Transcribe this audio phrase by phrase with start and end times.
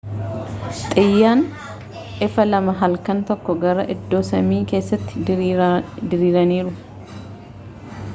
[0.77, 1.41] xiyyaan
[2.27, 6.73] ifaa lama halkan tokkoon gara iddoo samii kessatti diriiraniiru